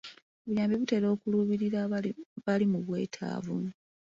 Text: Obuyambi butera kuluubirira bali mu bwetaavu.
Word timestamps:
Obuyambi 0.43 0.75
butera 0.81 1.07
kuluubirira 1.19 1.79
bali 2.45 2.65
mu 2.71 2.79
bwetaavu. 2.85 3.55